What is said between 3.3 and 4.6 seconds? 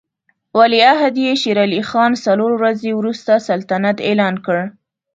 سلطنت اعلان کړ.